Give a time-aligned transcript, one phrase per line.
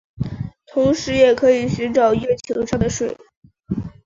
[0.65, 3.15] 同时也可以寻找月球上的水。